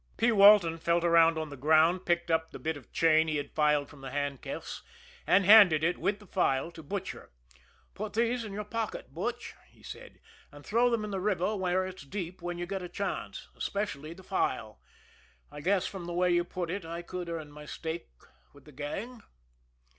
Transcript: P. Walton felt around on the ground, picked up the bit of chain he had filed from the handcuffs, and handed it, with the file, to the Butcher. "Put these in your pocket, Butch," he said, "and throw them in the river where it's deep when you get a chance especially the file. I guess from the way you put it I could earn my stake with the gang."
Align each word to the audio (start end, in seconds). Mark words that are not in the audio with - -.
P. 0.17 0.31
Walton 0.31 0.79
felt 0.79 1.03
around 1.03 1.37
on 1.37 1.49
the 1.51 1.55
ground, 1.55 2.07
picked 2.07 2.31
up 2.31 2.49
the 2.49 2.57
bit 2.57 2.75
of 2.75 2.91
chain 2.91 3.27
he 3.27 3.35
had 3.37 3.51
filed 3.53 3.87
from 3.87 4.01
the 4.01 4.09
handcuffs, 4.09 4.81
and 5.27 5.45
handed 5.45 5.83
it, 5.83 5.99
with 5.99 6.17
the 6.17 6.25
file, 6.25 6.71
to 6.71 6.81
the 6.81 6.87
Butcher. 6.87 7.29
"Put 7.93 8.13
these 8.13 8.43
in 8.43 8.51
your 8.51 8.63
pocket, 8.63 9.13
Butch," 9.13 9.53
he 9.69 9.83
said, 9.83 10.19
"and 10.51 10.65
throw 10.65 10.89
them 10.89 11.03
in 11.05 11.11
the 11.11 11.19
river 11.19 11.55
where 11.55 11.85
it's 11.85 12.01
deep 12.01 12.41
when 12.41 12.57
you 12.57 12.65
get 12.65 12.81
a 12.81 12.89
chance 12.89 13.47
especially 13.55 14.15
the 14.15 14.23
file. 14.23 14.81
I 15.51 15.61
guess 15.61 15.85
from 15.85 16.05
the 16.05 16.13
way 16.13 16.31
you 16.31 16.45
put 16.45 16.71
it 16.71 16.83
I 16.83 17.03
could 17.03 17.29
earn 17.29 17.51
my 17.51 17.67
stake 17.67 18.09
with 18.53 18.65
the 18.65 18.71
gang." 18.71 19.21